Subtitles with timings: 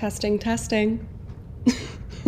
[0.00, 1.06] Testing, testing.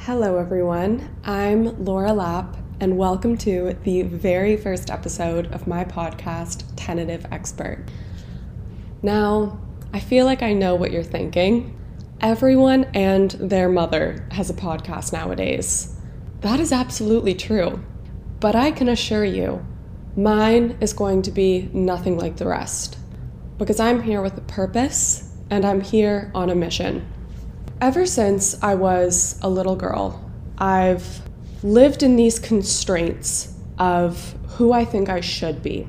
[0.00, 1.16] Hello, everyone.
[1.24, 7.86] I'm Laura Lap, and welcome to the very first episode of my podcast, Tentative Expert.
[9.02, 9.58] Now,
[9.94, 11.74] I feel like I know what you're thinking.
[12.20, 15.96] Everyone and their mother has a podcast nowadays.
[16.42, 17.82] That is absolutely true.
[18.40, 19.64] But I can assure you,
[20.18, 22.98] mine is going to be nothing like the rest.
[23.56, 27.06] Because I'm here with a purpose and I'm here on a mission.
[27.80, 31.22] Ever since I was a little girl, I've
[31.62, 35.86] lived in these constraints of who I think I should be.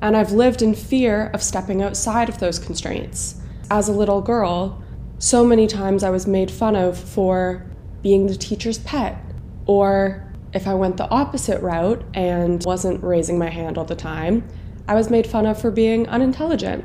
[0.00, 3.40] And I've lived in fear of stepping outside of those constraints.
[3.70, 4.82] As a little girl,
[5.18, 7.66] so many times I was made fun of for
[8.02, 9.18] being the teacher's pet,
[9.66, 14.48] or if I went the opposite route and wasn't raising my hand all the time,
[14.86, 16.84] I was made fun of for being unintelligent.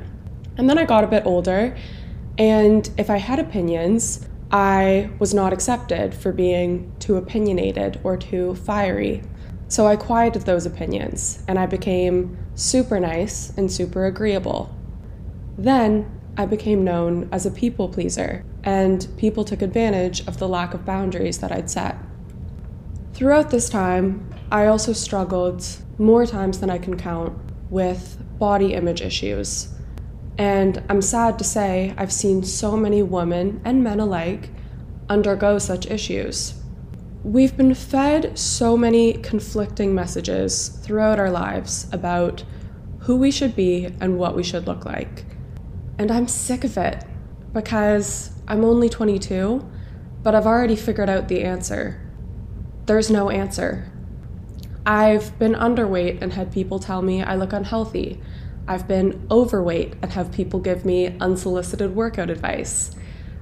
[0.57, 1.75] And then I got a bit older,
[2.37, 8.55] and if I had opinions, I was not accepted for being too opinionated or too
[8.55, 9.23] fiery.
[9.67, 14.75] So I quieted those opinions and I became super nice and super agreeable.
[15.57, 20.73] Then I became known as a people pleaser, and people took advantage of the lack
[20.73, 21.95] of boundaries that I'd set.
[23.13, 25.63] Throughout this time, I also struggled
[25.99, 27.37] more times than I can count
[27.69, 29.69] with body image issues.
[30.37, 34.49] And I'm sad to say, I've seen so many women and men alike
[35.09, 36.55] undergo such issues.
[37.23, 42.43] We've been fed so many conflicting messages throughout our lives about
[42.99, 45.25] who we should be and what we should look like.
[45.97, 47.03] And I'm sick of it
[47.53, 49.65] because I'm only 22,
[50.23, 52.01] but I've already figured out the answer.
[52.85, 53.89] There's no answer.
[54.85, 58.19] I've been underweight and had people tell me I look unhealthy.
[58.67, 62.91] I've been overweight and have people give me unsolicited workout advice.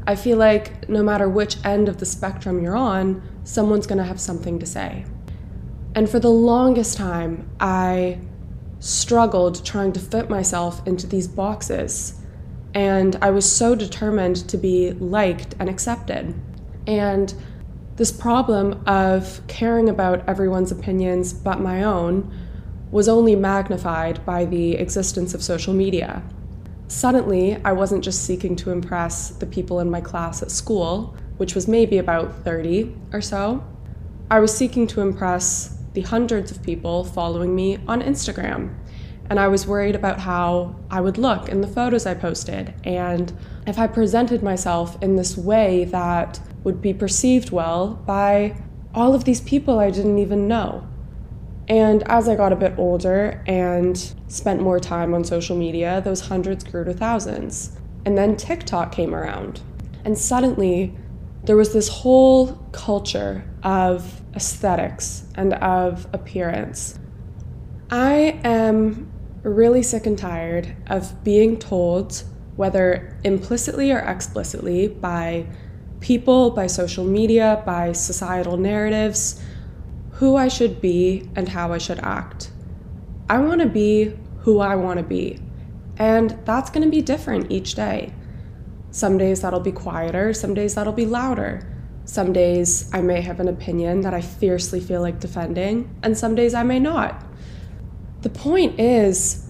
[0.07, 4.19] I feel like no matter which end of the spectrum you're on, someone's gonna have
[4.19, 5.05] something to say.
[5.93, 8.19] And for the longest time, I
[8.79, 12.19] struggled trying to fit myself into these boxes.
[12.73, 16.33] And I was so determined to be liked and accepted.
[16.87, 17.33] And
[17.97, 22.33] this problem of caring about everyone's opinions but my own
[22.91, 26.21] was only magnified by the existence of social media.
[26.87, 31.55] Suddenly, I wasn't just seeking to impress the people in my class at school, which
[31.55, 33.63] was maybe about 30 or so.
[34.29, 38.75] I was seeking to impress the hundreds of people following me on Instagram.
[39.29, 43.31] And I was worried about how I would look in the photos I posted, and
[43.65, 48.57] if I presented myself in this way that would be perceived well by
[48.93, 50.85] all of these people I didn't even know.
[51.67, 56.21] And as I got a bit older and spent more time on social media, those
[56.21, 57.77] hundreds grew to thousands.
[58.05, 59.61] And then TikTok came around.
[60.03, 60.95] And suddenly,
[61.43, 66.99] there was this whole culture of aesthetics and of appearance.
[67.89, 69.11] I am
[69.43, 72.23] really sick and tired of being told,
[72.55, 75.45] whether implicitly or explicitly, by
[75.99, 79.41] people, by social media, by societal narratives,
[80.21, 82.51] who I should be and how I should act.
[83.27, 85.39] I want to be who I want to be,
[85.97, 88.13] and that's going to be different each day.
[88.91, 91.67] Some days that'll be quieter, some days that'll be louder.
[92.05, 96.35] Some days I may have an opinion that I fiercely feel like defending, and some
[96.35, 97.25] days I may not.
[98.21, 99.49] The point is,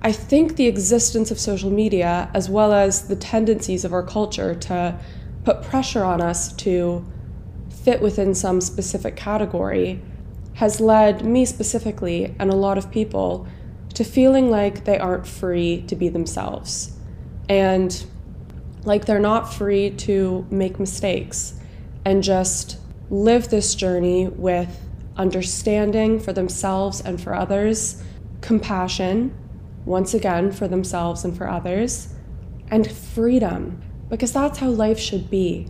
[0.00, 4.54] I think the existence of social media, as well as the tendencies of our culture
[4.54, 4.98] to
[5.44, 7.04] put pressure on us to
[7.70, 10.00] fit within some specific category
[10.54, 13.46] has led me specifically and a lot of people
[13.94, 16.96] to feeling like they aren't free to be themselves
[17.48, 18.06] and
[18.84, 21.54] like they're not free to make mistakes
[22.04, 22.78] and just
[23.10, 24.80] live this journey with
[25.16, 28.02] understanding for themselves and for others,
[28.40, 29.34] compassion,
[29.84, 32.14] once again, for themselves and for others,
[32.70, 35.66] and freedom, because that's how life should be.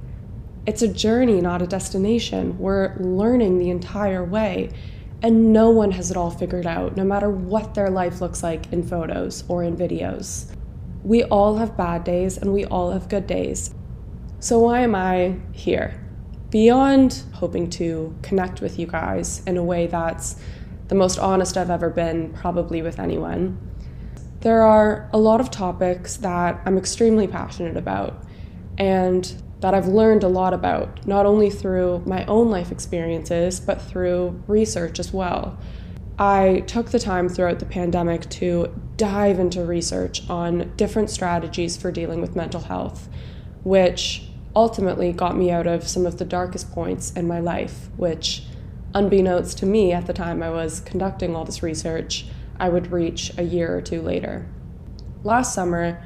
[0.67, 2.59] It's a journey, not a destination.
[2.59, 4.71] We're learning the entire way.
[5.23, 8.73] And no one has it all figured out, no matter what their life looks like
[8.73, 10.53] in photos or in videos.
[11.05, 13.73] We all have bad days and we all have good days.
[14.41, 16.03] So, why am I here?
[16.51, 20.37] Beyond hoping to connect with you guys in a way that's
[20.89, 23.59] the most honest I've ever been, probably with anyone,
[24.41, 28.23] there are a lot of topics that I'm extremely passionate about.
[28.79, 33.81] And that I've learned a lot about, not only through my own life experiences, but
[33.81, 35.59] through research as well.
[36.19, 41.91] I took the time throughout the pandemic to dive into research on different strategies for
[41.91, 43.09] dealing with mental health.
[43.67, 44.23] which
[44.55, 48.45] ultimately got me out of some of the darkest points in my life, which,
[48.95, 52.27] unbeknownst to me at the time I was conducting all this research,
[52.61, 54.47] I would reach a year or two later.
[55.25, 56.01] Last summer,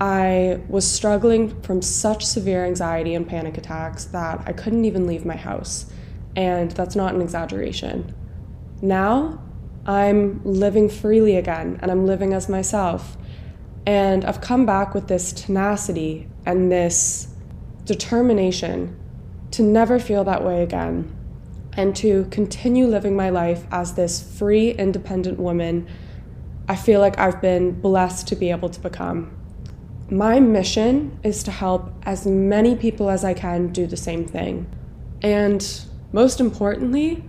[0.00, 5.26] I was struggling from such severe anxiety and panic attacks that I couldn't even leave
[5.26, 5.92] my house.
[6.34, 8.14] And that's not an exaggeration.
[8.80, 9.42] Now,
[9.84, 13.18] I'm living freely again and I'm living as myself.
[13.86, 17.28] And I've come back with this tenacity and this
[17.84, 18.98] determination
[19.50, 21.14] to never feel that way again
[21.76, 25.86] and to continue living my life as this free, independent woman
[26.68, 29.39] I feel like I've been blessed to be able to become.
[30.10, 34.66] My mission is to help as many people as I can do the same thing.
[35.22, 35.64] And
[36.10, 37.22] most importantly,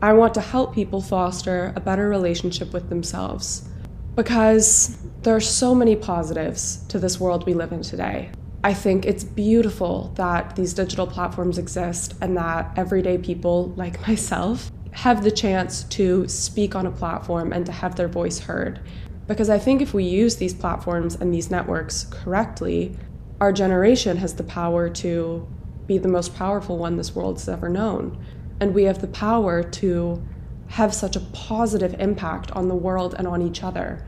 [0.00, 3.68] I want to help people foster a better relationship with themselves
[4.14, 8.30] because there are so many positives to this world we live in today.
[8.62, 14.70] I think it's beautiful that these digital platforms exist and that everyday people like myself
[14.92, 18.78] have the chance to speak on a platform and to have their voice heard.
[19.26, 22.96] Because I think if we use these platforms and these networks correctly,
[23.40, 25.46] our generation has the power to
[25.86, 28.22] be the most powerful one this world's ever known.
[28.60, 30.22] And we have the power to
[30.68, 34.06] have such a positive impact on the world and on each other.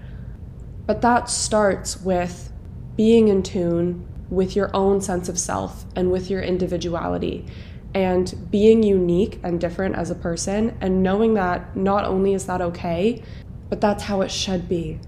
[0.86, 2.52] But that starts with
[2.96, 7.46] being in tune with your own sense of self and with your individuality
[7.94, 12.60] and being unique and different as a person and knowing that not only is that
[12.60, 13.22] okay,
[13.68, 14.98] but that's how it should be.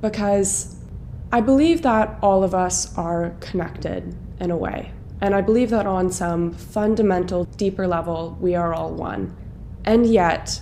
[0.00, 0.76] Because
[1.32, 4.92] I believe that all of us are connected in a way.
[5.20, 9.34] And I believe that on some fundamental, deeper level, we are all one.
[9.84, 10.60] And yet,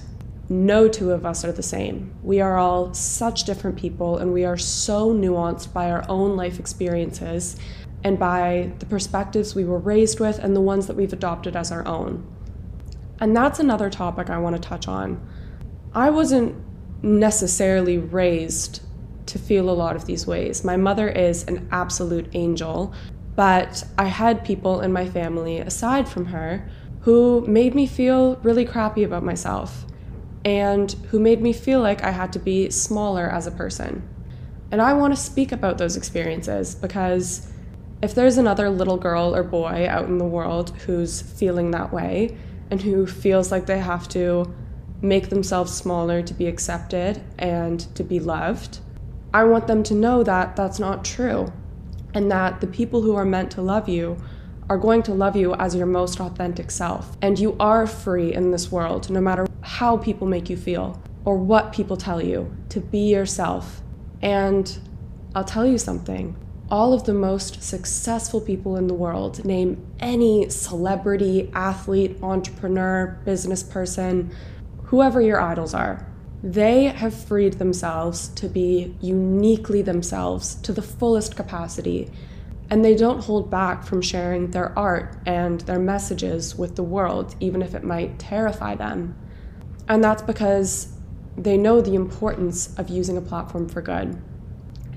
[0.49, 2.15] no two of us are the same.
[2.23, 6.59] We are all such different people, and we are so nuanced by our own life
[6.59, 7.57] experiences
[8.05, 11.71] and by the perspectives we were raised with and the ones that we've adopted as
[11.71, 12.27] our own.
[13.21, 15.25] And that's another topic I want to touch on.
[15.95, 16.57] I wasn't
[17.03, 18.81] necessarily raised
[19.27, 20.65] to feel a lot of these ways.
[20.65, 22.93] My mother is an absolute angel,
[23.35, 26.69] but I had people in my family aside from her
[27.01, 29.85] who made me feel really crappy about myself
[30.45, 34.09] and who made me feel like I had to be smaller as a person.
[34.71, 37.53] And I want to speak about those experiences because
[38.03, 42.37] if there's another little girl or boy out in the world who's feeling that way
[42.71, 44.53] and who feels like they have to
[45.03, 48.79] make themselves smaller to be accepted and to be loved,
[49.35, 51.53] I want them to know that that's not true
[52.15, 54.17] and that the people who are meant to love you
[54.71, 57.17] are going to love you as your most authentic self.
[57.21, 61.37] And you are free in this world, no matter how people make you feel or
[61.37, 63.83] what people tell you, to be yourself.
[64.23, 64.79] And
[65.35, 66.37] I'll tell you something
[66.71, 73.63] all of the most successful people in the world, name any celebrity, athlete, entrepreneur, business
[73.63, 74.35] person,
[74.93, 76.07] whoever your idols are,
[76.43, 82.11] they have freed themselves to be uniquely themselves to the fullest capacity.
[82.69, 87.35] And they don't hold back from sharing their art and their messages with the world,
[87.41, 89.17] even if it might terrify them.
[89.89, 90.93] And that's because
[91.39, 94.21] they know the importance of using a platform for good.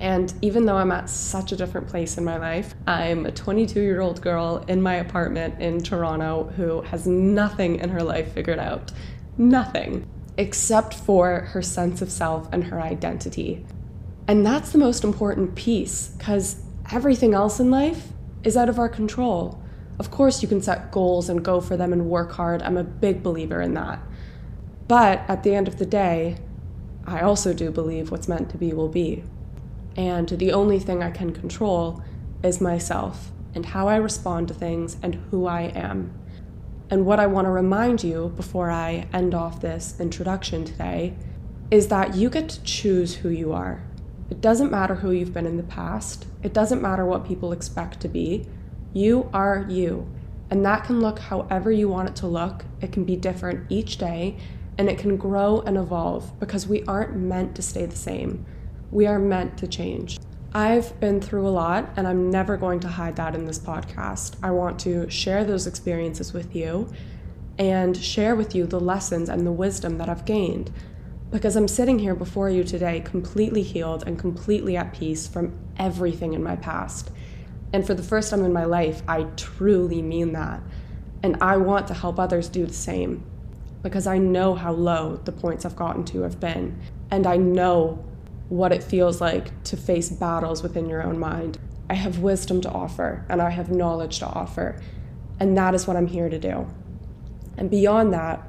[0.02, 3.80] And even though I'm at such a different place in my life, I'm a 22
[3.80, 8.60] year old girl in my apartment in Toronto who has nothing in her life figured
[8.60, 8.92] out.
[9.38, 10.08] Nothing.
[10.38, 13.66] Except for her sense of self and her identity.
[14.28, 16.62] And that's the most important piece because
[16.92, 18.10] everything else in life
[18.44, 19.62] is out of our control.
[20.00, 22.62] Of course, you can set goals and go for them and work hard.
[22.62, 24.00] I'm a big believer in that.
[24.88, 26.38] But at the end of the day,
[27.06, 29.24] I also do believe what's meant to be will be.
[29.96, 32.04] And the only thing I can control
[32.44, 36.14] is myself and how I respond to things and who I am.
[36.90, 41.16] And what I want to remind you before I end off this introduction today
[41.72, 43.84] is that you get to choose who you are.
[44.30, 48.00] It doesn't matter who you've been in the past, it doesn't matter what people expect
[48.02, 48.46] to be.
[48.94, 50.08] You are you.
[50.52, 52.66] And that can look however you want it to look.
[52.82, 54.38] It can be different each day
[54.78, 58.46] and it can grow and evolve because we aren't meant to stay the same.
[58.92, 60.20] We are meant to change.
[60.56, 64.38] I've been through a lot, and I'm never going to hide that in this podcast.
[64.42, 66.88] I want to share those experiences with you
[67.60, 70.72] and share with you the lessons and the wisdom that I've gained.
[71.30, 76.32] Because I'm sitting here before you today completely healed and completely at peace from everything
[76.32, 77.12] in my past.
[77.74, 80.62] And for the first time in my life, I truly mean that.
[81.22, 83.26] And I want to help others do the same
[83.84, 86.80] because I know how low the points I've gotten to have been.
[87.12, 88.06] And I know
[88.50, 91.58] what it feels like to face battles within your own mind.
[91.90, 94.82] I have wisdom to offer and I have knowledge to offer.
[95.40, 96.68] And that is what I'm here to do.
[97.58, 98.48] And beyond that,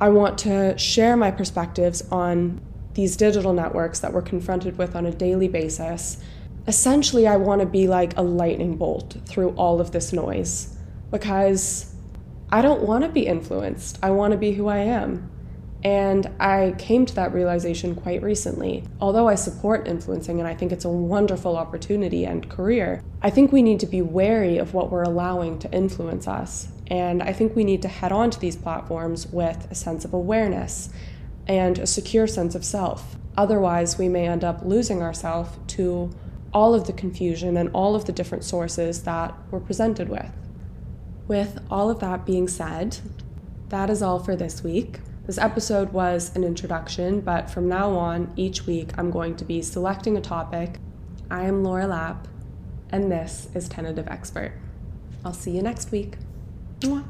[0.00, 2.60] I want to share my perspectives on
[2.94, 6.22] these digital networks that we're confronted with on a daily basis.
[6.66, 10.76] Essentially, I want to be like a lightning bolt through all of this noise
[11.10, 11.94] because
[12.50, 13.98] I don't want to be influenced.
[14.02, 15.30] I want to be who I am.
[15.84, 18.84] And I came to that realization quite recently.
[19.00, 23.50] Although I support influencing and I think it's a wonderful opportunity and career, I think
[23.50, 26.68] we need to be wary of what we're allowing to influence us.
[26.86, 30.12] And I think we need to head on to these platforms with a sense of
[30.12, 30.90] awareness
[31.48, 33.16] and a secure sense of self.
[33.36, 36.10] Otherwise, we may end up losing ourselves to
[36.52, 40.30] all of the confusion and all of the different sources that we're presented with.
[41.26, 42.98] With all of that being said,
[43.70, 45.00] that is all for this week.
[45.24, 49.62] This episode was an introduction, but from now on, each week, I'm going to be
[49.62, 50.80] selecting a topic.
[51.30, 52.26] I am Laura Lap,
[52.90, 54.52] and this is Tentative Expert.
[55.24, 56.16] I'll see you next week.
[56.80, 57.04] Mwah.